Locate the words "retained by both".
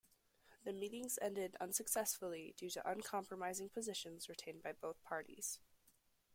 4.27-5.03